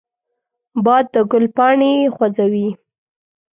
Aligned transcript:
باد 0.85 1.05
د 1.13 1.15
ګل 1.31 1.45
پاڼې 1.55 1.91
خوځوي 2.15 2.67